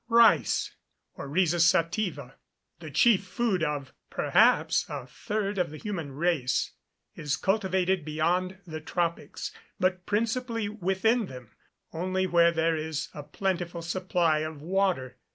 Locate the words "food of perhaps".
3.23-4.83